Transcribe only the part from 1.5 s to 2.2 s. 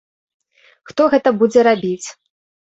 рабіць?